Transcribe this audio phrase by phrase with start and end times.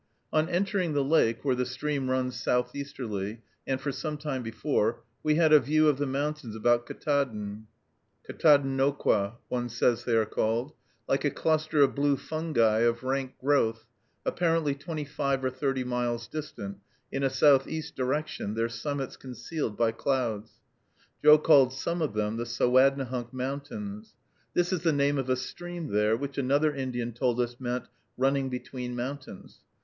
[0.33, 5.35] On entering the lake, where the stream runs southeasterly, and for some time before, we
[5.35, 7.65] had a view of the mountains about Ktaadn
[8.27, 10.73] (Katahdinauquoh one says they are called),
[11.07, 13.85] like a cluster of blue fungi of rank growth,
[14.25, 16.79] apparently twenty five or thirty miles distant,
[17.11, 20.53] in a southeast direction, their summits concealed by clouds.
[21.23, 24.15] Joe called some of them the Sowadnehunk Mountains.
[24.55, 27.85] This is the name of a stream there, which another Indian told us meant
[28.17, 29.59] "running between mountains."